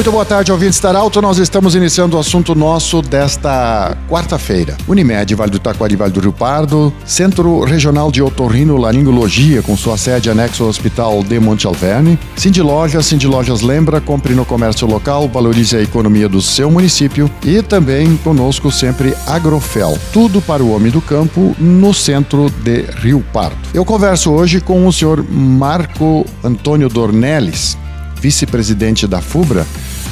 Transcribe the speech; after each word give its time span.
Muito 0.00 0.12
boa 0.12 0.24
tarde, 0.24 0.50
ouvintes 0.50 0.80
da 0.80 0.88
Arauto. 0.88 1.20
Nós 1.20 1.36
estamos 1.36 1.74
iniciando 1.74 2.16
o 2.16 2.18
assunto 2.18 2.54
nosso 2.54 3.02
desta 3.02 3.94
quarta-feira. 4.08 4.74
Unimed, 4.88 5.34
Vale 5.34 5.50
do 5.50 5.58
Taquari, 5.58 5.94
Vale 5.94 6.10
do 6.10 6.20
Rio 6.20 6.32
Pardo, 6.32 6.90
Centro 7.04 7.60
Regional 7.64 8.10
de 8.10 8.22
Otorrino 8.22 8.78
Laringologia, 8.78 9.60
com 9.60 9.76
sua 9.76 9.98
sede 9.98 10.30
anexo 10.30 10.62
ao 10.62 10.70
Hospital 10.70 11.22
de 11.22 11.38
Monte 11.38 11.66
Alverne, 11.66 12.18
Cindy 12.34 12.62
Lojas, 12.62 13.04
Cindy 13.04 13.26
Lojas 13.26 13.60
lembra, 13.60 14.00
compre 14.00 14.32
no 14.32 14.46
comércio 14.46 14.86
local, 14.86 15.28
valorize 15.28 15.76
a 15.76 15.82
economia 15.82 16.30
do 16.30 16.40
seu 16.40 16.70
município 16.70 17.30
e 17.44 17.60
também 17.60 18.16
conosco 18.24 18.72
sempre 18.72 19.14
Agrofel, 19.26 19.98
tudo 20.14 20.40
para 20.40 20.62
o 20.62 20.74
homem 20.74 20.90
do 20.90 21.02
campo 21.02 21.54
no 21.58 21.92
centro 21.92 22.48
de 22.64 22.86
Rio 23.02 23.22
Pardo. 23.34 23.58
Eu 23.74 23.84
converso 23.84 24.32
hoje 24.32 24.62
com 24.62 24.86
o 24.86 24.92
senhor 24.94 25.22
Marco 25.30 26.24
Antônio 26.42 26.88
Dornelles, 26.88 27.76
vice-presidente 28.20 29.06
da 29.06 29.20
FUBRA, 29.20 29.66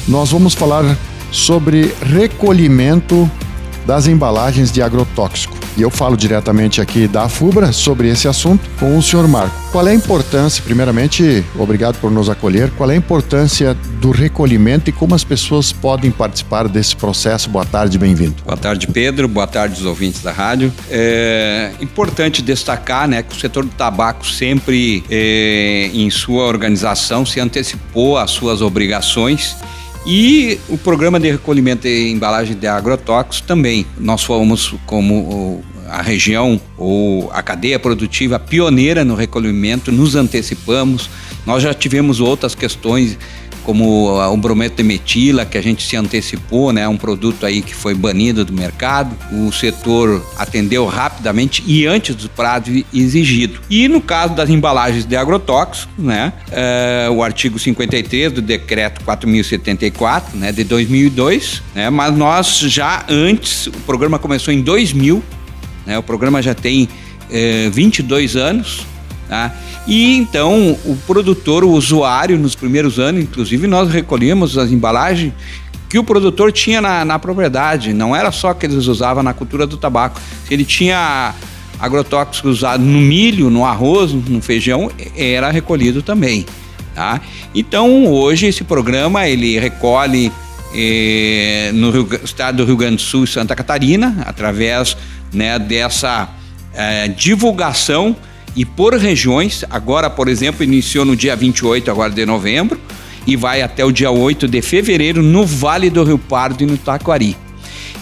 nós 0.08 0.30
vamos 0.30 0.54
falar 0.54 0.96
sobre 1.30 1.94
recolhimento 2.00 3.30
das 3.86 4.06
embalagens 4.06 4.72
de 4.72 4.82
agrotóxico. 4.82 5.56
E 5.76 5.82
eu 5.82 5.90
falo 5.90 6.16
diretamente 6.16 6.80
aqui 6.80 7.06
da 7.06 7.28
FUBRA 7.28 7.72
sobre 7.72 8.08
esse 8.08 8.26
assunto 8.26 8.68
com 8.80 8.98
o 8.98 9.02
senhor 9.02 9.28
Marco. 9.28 9.54
Qual 9.70 9.86
é 9.86 9.92
a 9.92 9.94
importância, 9.94 10.62
primeiramente, 10.64 11.44
obrigado 11.56 12.00
por 12.00 12.10
nos 12.10 12.28
acolher, 12.28 12.70
qual 12.72 12.91
é 12.91 12.94
a 12.94 12.96
importância 12.96 13.74
do 14.00 14.10
recolhimento 14.10 14.91
e 14.91 14.92
como 14.92 15.14
as 15.14 15.22
pessoas 15.22 15.72
podem 15.72 16.11
participar 16.11 16.66
desse 16.68 16.96
processo? 16.96 17.48
Boa 17.48 17.64
tarde, 17.64 17.96
bem-vindo. 17.96 18.34
Boa 18.44 18.56
tarde, 18.56 18.88
Pedro. 18.88 19.28
Boa 19.28 19.46
tarde, 19.46 19.78
os 19.78 19.86
ouvintes 19.86 20.20
da 20.20 20.33
rádio. 20.33 20.72
É 20.90 21.70
importante 21.80 22.42
destacar 22.42 23.06
né, 23.06 23.22
que 23.22 23.36
o 23.36 23.38
setor 23.38 23.64
do 23.64 23.70
tabaco 23.70 24.27
sempre, 24.27 25.05
é, 25.08 25.90
em 25.94 26.11
sua 26.11 26.44
organização, 26.44 27.24
se 27.24 27.38
antecipou 27.38 28.18
às 28.18 28.33
suas 28.33 28.61
obrigações 28.62 29.56
e 30.11 30.59
o 30.70 30.78
programa 30.78 31.20
de 31.20 31.31
recolhimento 31.31 31.83
de 31.83 32.11
embalagem 32.11 32.56
de 32.56 32.67
agrotóxicos 32.67 33.42
também. 33.42 33.84
Nós 33.98 34.25
fomos 34.25 34.75
como 34.87 35.62
a 35.87 36.01
região 36.01 36.59
ou 36.78 37.31
a 37.31 37.42
cadeia 37.42 37.78
produtiva 37.78 38.39
pioneira 38.39 39.05
no 39.05 39.14
recolhimento, 39.14 39.92
nos 39.92 40.17
antecipamos. 40.17 41.11
Nós 41.45 41.62
já 41.62 41.75
tivemos 41.75 42.20
outras 42.20 42.55
questões 42.55 43.19
como 43.69 44.08
o 44.19 44.36
brometo 44.38 44.77
de 44.77 44.83
metila, 44.83 45.44
que 45.44 45.58
a 45.58 45.62
gente 45.62 45.86
se 45.86 45.94
antecipou, 45.94 46.72
né? 46.72 46.88
Um 46.88 46.97
produto 46.97 47.44
aí 47.44 47.61
que 47.61 47.74
foi 47.74 47.94
banido 47.94 48.42
do 48.42 48.50
mercado. 48.50 49.14
O 49.30 49.52
setor 49.52 50.24
atendeu 50.38 50.86
rapidamente 50.86 51.62
e 51.66 51.86
antes 51.86 52.14
do 52.14 52.30
prazo 52.30 52.83
exigido. 52.94 53.61
E 53.69 53.86
no 53.86 54.00
caso 54.00 54.34
das 54.34 54.48
embalagens 54.48 55.05
de 55.05 55.14
agrotóxicos, 55.14 55.86
né? 55.98 56.33
É, 56.50 57.11
o 57.12 57.22
artigo 57.22 57.58
53 57.58 58.33
do 58.33 58.41
decreto 58.41 59.05
4074, 59.05 60.39
né? 60.39 60.50
De 60.50 60.64
2002, 60.64 61.62
né? 61.74 61.91
Mas 61.91 62.16
nós 62.16 62.61
já 62.61 63.05
antes, 63.06 63.66
o 63.66 63.72
programa 63.84 64.19
começou 64.19 64.55
em 64.55 64.62
2000, 64.62 65.22
né? 65.84 65.98
O 65.98 66.02
programa 66.02 66.41
já 66.41 66.55
tem 66.55 66.89
é, 67.30 67.69
22 67.69 68.34
anos, 68.34 68.86
Tá? 69.28 69.52
E 69.86 70.16
então 70.16 70.76
o 70.86 70.96
produtor, 71.06 71.62
o 71.62 71.70
usuário, 71.70 72.38
nos 72.38 72.54
primeiros 72.54 72.98
anos, 72.98 73.22
inclusive 73.22 73.66
nós 73.66 73.90
recolhemos 73.90 74.56
as 74.56 74.72
embalagens 74.72 75.34
que 75.88 75.98
o 75.98 76.04
produtor 76.04 76.50
tinha 76.50 76.80
na, 76.80 77.05
na 77.05 77.18
propriedade, 77.18 77.92
não 77.92 78.14
era 78.14 78.30
só 78.30 78.52
que 78.55 78.67
eles 78.67 78.86
usavam 78.86 79.22
na 79.22 79.33
cultura 79.34 79.67
do 79.67 79.77
tabaco. 79.77 80.20
Se 80.46 80.52
ele 80.52 80.64
tinha 80.64 81.34
agrotóxicos 81.78 82.58
usados 82.58 82.84
no 82.84 82.98
milho, 83.00 83.48
no 83.50 83.64
arroz, 83.64 84.12
no 84.12 84.40
feijão, 84.42 84.90
era 85.17 85.50
recolhido 85.50 86.02
também. 86.02 86.44
Tá? 86.94 87.20
Então 87.55 88.06
hoje 88.06 88.46
esse 88.46 88.64
programa 88.64 89.28
ele 89.28 89.58
recolhe 89.58 90.33
eh, 90.74 91.70
no 91.74 91.90
Rio, 91.90 92.08
estado 92.24 92.56
do 92.56 92.64
Rio 92.64 92.77
Grande 92.77 92.96
do 92.96 93.02
Sul 93.02 93.24
e 93.24 93.27
Santa 93.27 93.55
Catarina, 93.55 94.22
através 94.27 94.96
né, 95.33 95.58
dessa 95.58 96.28
eh, 96.74 97.08
divulgação 97.08 98.17
e 98.57 98.64
por 98.64 98.95
regiões. 98.95 99.64
Agora, 99.70 100.09
por 100.09 100.29
exemplo, 100.29 100.64
iniciou 100.64 101.05
no 101.05 101.17
dia 101.17 101.35
28 101.35 101.91
agora 101.91 102.13
de 102.13 102.25
novembro 102.25 102.81
e 103.27 103.36
vai 103.36 103.63
até 103.63 103.85
o 103.85 103.92
dia 103.92 104.11
8 104.11 104.48
de 104.48 104.63
fevereiro 104.63 105.23
no 105.23 105.45
Vale 105.45 105.91
do 105.91 106.03
Rio 106.03 106.19
Pardo 106.19 106.63
e 106.63 106.67
no 106.67 106.77
Taquari. 106.77 107.36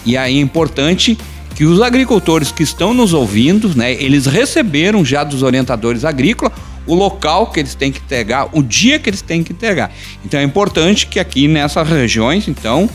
E 0.05 0.17
aí 0.17 0.39
é 0.39 0.41
importante 0.41 1.19
que 1.55 1.65
os 1.65 1.81
agricultores 1.81 2.53
que 2.53 2.63
estão 2.63 2.93
nos 2.93 3.13
ouvindo, 3.13 3.75
né, 3.75 3.93
eles 3.95 4.27
receberam 4.27 5.05
já 5.05 5.25
dos 5.25 5.43
orientadores 5.43 6.05
agrícolas 6.05 6.53
o 6.87 6.95
local 6.95 7.49
que 7.49 7.61
eles 7.61 7.75
têm 7.75 7.91
que 7.91 7.99
entregar, 7.99 8.49
o 8.53 8.63
dia 8.63 8.99
que 8.99 9.11
eles 9.11 9.21
têm 9.21 9.43
que 9.43 9.53
entregar. 9.53 9.93
Então 10.25 10.39
é 10.39 10.43
importante 10.43 11.07
que 11.07 11.19
aqui 11.19 11.49
nessas 11.49 11.89
regiões, 11.89 12.47
então, 12.47 12.89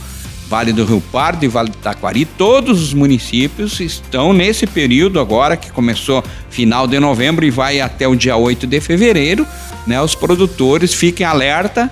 Vale 0.52 0.74
do 0.74 0.84
Rio 0.84 1.02
Pardo 1.14 1.46
e 1.46 1.48
Vale 1.48 1.70
do 1.70 1.78
Taquari, 1.78 2.26
todos 2.26 2.82
os 2.84 2.94
municípios 2.94 3.80
estão 3.80 4.34
nesse 4.34 4.68
período 4.68 5.18
agora 5.18 5.56
que 5.56 5.72
começou 5.72 6.22
final 6.50 6.86
de 6.86 7.00
novembro 7.00 7.46
e 7.46 7.50
vai 7.50 7.80
até 7.80 8.06
o 8.06 8.14
dia 8.18 8.36
8 8.36 8.68
de 8.68 8.82
fevereiro, 8.82 9.48
né? 9.88 10.02
Os 10.02 10.14
produtores 10.14 10.94
fiquem 10.94 11.26
alerta 11.26 11.90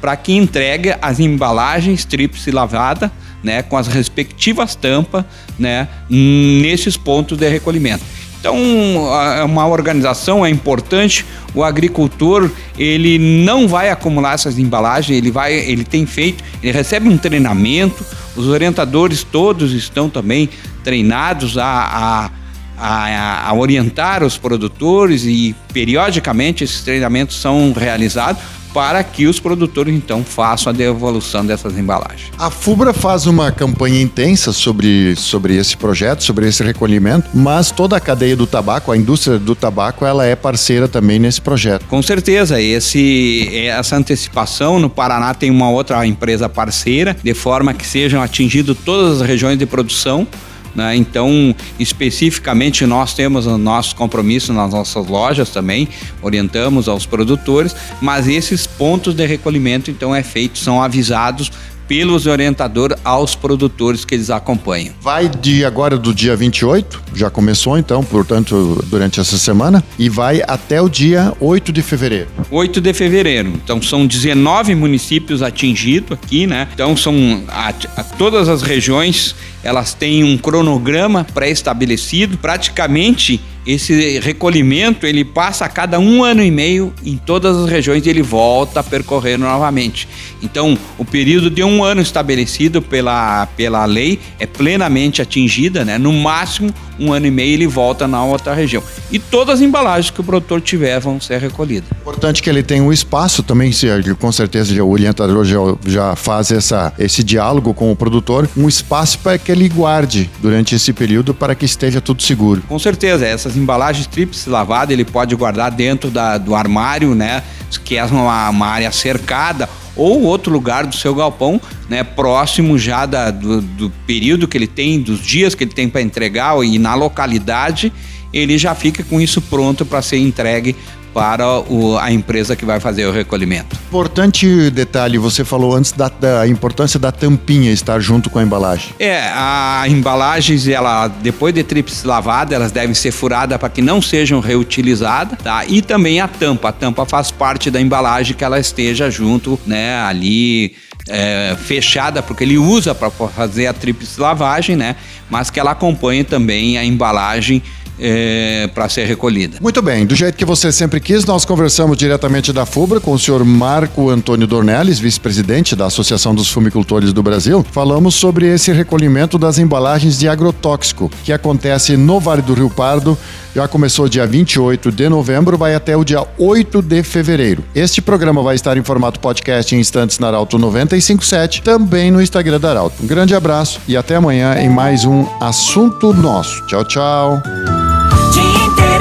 para 0.00 0.14
que 0.16 0.32
entregue 0.32 0.94
as 1.02 1.18
embalagens 1.18 2.04
tríplice 2.04 2.52
lavada, 2.52 3.10
né, 3.42 3.62
com 3.62 3.76
as 3.76 3.88
respectivas 3.88 4.76
tampas, 4.76 5.24
né, 5.58 5.88
nesses 6.08 6.96
pontos 6.96 7.36
de 7.36 7.48
recolhimento. 7.48 8.04
Então, 8.46 9.44
uma 9.44 9.66
organização 9.66 10.46
é 10.46 10.50
importante. 10.50 11.26
O 11.52 11.64
agricultor 11.64 12.48
ele 12.78 13.18
não 13.18 13.66
vai 13.66 13.90
acumular 13.90 14.34
essas 14.34 14.56
embalagens, 14.56 15.18
ele 15.18 15.32
vai, 15.32 15.52
ele 15.52 15.82
tem 15.82 16.06
feito, 16.06 16.44
ele 16.62 16.72
recebe 16.72 17.08
um 17.08 17.18
treinamento. 17.18 18.04
Os 18.36 18.46
orientadores 18.46 19.24
todos 19.24 19.72
estão 19.72 20.08
também 20.08 20.48
treinados 20.84 21.58
a, 21.58 21.64
a, 21.66 22.30
a, 22.78 23.48
a 23.48 23.54
orientar 23.54 24.22
os 24.22 24.38
produtores 24.38 25.24
e 25.24 25.52
periodicamente 25.72 26.62
esses 26.62 26.82
treinamentos 26.82 27.40
são 27.40 27.72
realizados 27.72 28.40
para 28.76 29.02
que 29.02 29.26
os 29.26 29.40
produtores 29.40 29.94
então 29.94 30.22
façam 30.22 30.70
a 30.70 30.76
devolução 30.76 31.46
dessas 31.46 31.78
embalagens. 31.78 32.30
A 32.38 32.50
FUBRA 32.50 32.92
faz 32.92 33.24
uma 33.24 33.50
campanha 33.50 34.02
intensa 34.02 34.52
sobre, 34.52 35.16
sobre 35.16 35.56
esse 35.56 35.74
projeto, 35.74 36.22
sobre 36.22 36.46
esse 36.46 36.62
recolhimento, 36.62 37.30
mas 37.32 37.70
toda 37.70 37.96
a 37.96 38.00
cadeia 38.00 38.36
do 38.36 38.46
tabaco, 38.46 38.92
a 38.92 38.96
indústria 38.98 39.38
do 39.38 39.54
tabaco, 39.54 40.04
ela 40.04 40.26
é 40.26 40.36
parceira 40.36 40.86
também 40.86 41.18
nesse 41.18 41.40
projeto. 41.40 41.86
Com 41.86 42.02
certeza, 42.02 42.60
esse, 42.60 43.48
essa 43.66 43.96
antecipação 43.96 44.78
no 44.78 44.90
Paraná 44.90 45.32
tem 45.32 45.50
uma 45.50 45.70
outra 45.70 46.06
empresa 46.06 46.46
parceira, 46.46 47.16
de 47.24 47.32
forma 47.32 47.72
que 47.72 47.86
sejam 47.86 48.20
atingidas 48.20 48.76
todas 48.84 49.22
as 49.22 49.26
regiões 49.26 49.58
de 49.58 49.64
produção 49.64 50.28
né? 50.76 50.94
Então, 50.94 51.54
especificamente, 51.78 52.84
nós 52.84 53.14
temos 53.14 53.46
o 53.46 53.56
nosso 53.56 53.96
compromisso 53.96 54.52
nas 54.52 54.72
nossas 54.72 55.06
lojas 55.06 55.50
também, 55.50 55.88
orientamos 56.20 56.88
aos 56.88 57.06
produtores, 57.06 57.74
mas 58.00 58.28
esses 58.28 58.66
pontos 58.66 59.14
de 59.14 59.26
recolhimento, 59.26 59.90
então, 59.90 60.14
é 60.14 60.22
feito, 60.22 60.58
são 60.58 60.82
avisados 60.82 61.50
pelos 61.88 62.26
orientadores 62.26 62.96
aos 63.04 63.34
produtores 63.34 64.04
que 64.04 64.14
eles 64.14 64.30
acompanham. 64.30 64.94
Vai 65.00 65.28
de 65.28 65.64
agora 65.64 65.96
do 65.98 66.14
dia 66.14 66.36
28, 66.36 67.02
já 67.14 67.30
começou 67.30 67.78
então, 67.78 68.02
portanto, 68.02 68.84
durante 68.86 69.20
essa 69.20 69.38
semana, 69.38 69.82
e 69.98 70.08
vai 70.08 70.42
até 70.46 70.80
o 70.80 70.88
dia 70.88 71.32
8 71.40 71.72
de 71.72 71.82
fevereiro. 71.82 72.28
8 72.50 72.80
de 72.80 72.92
fevereiro. 72.92 73.48
Então 73.48 73.80
são 73.80 74.06
19 74.06 74.74
municípios 74.74 75.42
atingidos 75.42 76.12
aqui, 76.12 76.46
né? 76.46 76.68
Então 76.72 76.96
são 76.96 77.42
a, 77.48 77.68
a, 77.68 78.04
todas 78.04 78.48
as 78.48 78.62
regiões, 78.62 79.34
elas 79.62 79.94
têm 79.94 80.24
um 80.24 80.36
cronograma 80.36 81.24
pré-estabelecido, 81.24 82.38
praticamente 82.38 83.40
esse 83.66 84.20
recolhimento 84.20 85.06
ele 85.06 85.24
passa 85.24 85.64
a 85.64 85.68
cada 85.68 85.98
um 85.98 86.22
ano 86.22 86.42
e 86.42 86.50
meio 86.50 86.92
em 87.04 87.16
todas 87.16 87.56
as 87.56 87.68
regiões 87.68 88.06
e 88.06 88.08
ele 88.08 88.22
volta 88.22 88.80
a 88.80 88.82
percorrer 88.82 89.36
novamente. 89.38 90.08
Então, 90.42 90.78
o 90.96 91.04
período 91.04 91.50
de 91.50 91.64
um 91.64 91.82
ano 91.82 92.00
estabelecido 92.00 92.80
pela, 92.80 93.46
pela 93.56 93.84
lei 93.84 94.20
é 94.38 94.46
plenamente 94.46 95.20
atingida, 95.20 95.84
né? 95.84 95.98
No 95.98 96.12
máximo, 96.12 96.72
um 96.98 97.12
ano 97.12 97.26
e 97.26 97.30
meio 97.30 97.54
ele 97.54 97.66
volta 97.66 98.06
na 98.06 98.24
outra 98.24 98.54
região. 98.54 98.82
E 99.10 99.18
todas 99.18 99.56
as 99.56 99.60
embalagens 99.60 100.10
que 100.10 100.20
o 100.20 100.24
produtor 100.24 100.60
tiver 100.60 101.00
vão 101.00 101.20
ser 101.20 101.40
recolhidas. 101.40 101.88
Importante 102.00 102.42
que 102.42 102.48
ele 102.48 102.62
tenha 102.62 102.82
um 102.82 102.92
espaço 102.92 103.42
também, 103.42 103.72
se, 103.72 103.86
com 104.18 104.30
certeza 104.30 104.82
o 104.82 104.90
orientador 104.90 105.44
já, 105.44 105.58
já 105.86 106.16
faz 106.16 106.50
essa, 106.50 106.92
esse 106.98 107.24
diálogo 107.24 107.74
com 107.74 107.90
o 107.90 107.96
produtor, 107.96 108.48
um 108.56 108.68
espaço 108.68 109.18
para 109.18 109.38
que 109.38 109.50
ele 109.50 109.68
guarde 109.68 110.30
durante 110.40 110.74
esse 110.74 110.92
período 110.92 111.34
para 111.34 111.54
que 111.54 111.64
esteja 111.64 112.00
tudo 112.00 112.22
seguro. 112.22 112.62
Com 112.68 112.78
certeza, 112.78 113.26
essas 113.26 113.55
embalagens 113.56 114.06
tríplice 114.06 114.48
lavada 114.48 114.92
ele 114.92 115.04
pode 115.04 115.34
guardar 115.34 115.70
dentro 115.70 116.10
da, 116.10 116.38
do 116.38 116.54
armário, 116.54 117.14
né? 117.14 117.42
Que 117.84 117.96
é 117.96 118.04
uma, 118.04 118.50
uma 118.50 118.66
área 118.66 118.90
cercada 118.92 119.68
ou 119.96 120.22
outro 120.22 120.52
lugar 120.52 120.86
do 120.86 120.94
seu 120.94 121.14
galpão, 121.14 121.60
né, 121.88 122.04
próximo 122.04 122.78
já 122.78 123.06
da, 123.06 123.30
do, 123.30 123.62
do 123.62 123.90
período 124.06 124.46
que 124.46 124.56
ele 124.56 124.66
tem, 124.66 125.00
dos 125.00 125.20
dias 125.20 125.54
que 125.54 125.64
ele 125.64 125.72
tem 125.72 125.88
para 125.88 126.02
entregar 126.02 126.62
e 126.62 126.78
na 126.78 126.94
localidade, 126.94 127.90
ele 128.32 128.58
já 128.58 128.74
fica 128.74 129.02
com 129.02 129.18
isso 129.20 129.40
pronto 129.40 129.86
para 129.86 130.02
ser 130.02 130.18
entregue 130.18 130.76
para 131.16 131.60
o, 131.60 131.96
a 131.96 132.12
empresa 132.12 132.54
que 132.54 132.66
vai 132.66 132.78
fazer 132.78 133.06
o 133.06 133.10
recolhimento. 133.10 133.74
Importante 133.88 134.68
detalhe, 134.68 135.16
você 135.16 135.46
falou 135.46 135.74
antes 135.74 135.90
da, 135.92 136.10
da, 136.10 136.46
importância 136.46 137.00
da 137.00 137.10
tampinha 137.10 137.72
estar 137.72 137.98
junto 138.00 138.28
com 138.28 138.38
a 138.38 138.42
embalagem. 138.42 138.90
É, 138.98 139.30
a 139.32 139.84
embalagens, 139.88 140.68
ela 140.68 141.08
depois 141.08 141.54
de 141.54 141.62
trips 141.62 142.04
lavada, 142.04 142.54
elas 142.54 142.70
devem 142.70 142.94
ser 142.94 143.12
furadas 143.12 143.56
para 143.56 143.70
que 143.70 143.80
não 143.80 144.02
sejam 144.02 144.40
reutilizadas, 144.40 145.38
tá? 145.42 145.64
E 145.64 145.80
também 145.80 146.20
a 146.20 146.28
tampa, 146.28 146.68
a 146.68 146.72
tampa 146.72 147.06
faz 147.06 147.30
parte 147.30 147.70
da 147.70 147.80
embalagem 147.80 148.36
que 148.36 148.44
ela 148.44 148.60
esteja 148.60 149.10
junto, 149.10 149.58
né, 149.66 149.98
ali 150.00 150.74
é, 151.08 151.56
fechada, 151.58 152.22
porque 152.22 152.44
ele 152.44 152.58
usa 152.58 152.94
para 152.94 153.10
fazer 153.10 153.68
a 153.68 153.72
tríplice 153.72 154.20
lavagem, 154.20 154.76
né? 154.76 154.96
Mas 155.30 155.48
que 155.48 155.58
ela 155.58 155.70
acompanhe 155.70 156.24
também 156.24 156.76
a 156.76 156.84
embalagem 156.84 157.62
é, 157.98 158.68
para 158.74 158.88
ser 158.88 159.04
recolhida. 159.04 159.58
Muito 159.60 159.80
bem, 159.82 160.06
do 160.06 160.14
jeito 160.14 160.36
que 160.36 160.44
você 160.44 160.70
sempre 160.70 161.00
quis, 161.00 161.24
nós 161.24 161.44
conversamos 161.44 161.96
diretamente 161.96 162.52
da 162.52 162.66
FUBRA 162.66 163.00
com 163.00 163.12
o 163.12 163.18
senhor 163.18 163.44
Marco 163.44 164.10
Antônio 164.10 164.46
Dornelles, 164.46 164.98
vice-presidente 164.98 165.74
da 165.74 165.86
Associação 165.86 166.34
dos 166.34 166.50
Fumicultores 166.50 167.12
do 167.12 167.22
Brasil. 167.22 167.64
Falamos 167.72 168.14
sobre 168.14 168.46
esse 168.46 168.72
recolhimento 168.72 169.38
das 169.38 169.58
embalagens 169.58 170.18
de 170.18 170.28
agrotóxico 170.28 171.10
que 171.24 171.32
acontece 171.32 171.96
no 171.96 172.20
Vale 172.20 172.42
do 172.42 172.54
Rio 172.54 172.70
Pardo. 172.70 173.16
Já 173.54 173.66
começou 173.66 174.06
dia 174.08 174.26
28 174.26 174.92
de 174.92 175.08
novembro, 175.08 175.56
vai 175.56 175.74
até 175.74 175.96
o 175.96 176.04
dia 176.04 176.22
8 176.38 176.82
de 176.82 177.02
fevereiro. 177.02 177.64
Este 177.74 178.02
programa 178.02 178.42
vai 178.42 178.54
estar 178.54 178.76
em 178.76 178.82
formato 178.82 179.18
podcast 179.18 179.74
em 179.74 179.80
instantes 179.80 180.18
na 180.18 180.26
Arauto 180.26 180.58
957, 180.58 181.62
também 181.62 182.10
no 182.10 182.20
Instagram 182.20 182.60
da 182.60 182.70
Arauto. 182.70 183.02
Um 183.02 183.06
grande 183.06 183.34
abraço 183.34 183.80
e 183.88 183.96
até 183.96 184.16
amanhã 184.16 184.56
em 184.58 184.68
mais 184.68 185.04
um 185.06 185.26
Assunto 185.40 186.12
Nosso. 186.12 186.66
Tchau, 186.66 186.84
tchau 186.84 187.85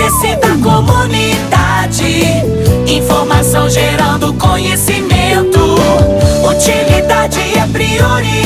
interesse 0.05 0.35
da 0.37 0.49
comunidade. 0.57 2.43
Informação 2.87 3.69
gerando 3.69 4.33
conhecimento. 4.33 5.59
Utilidade 6.47 7.39
é 7.57 7.67
prioridade. 7.67 8.44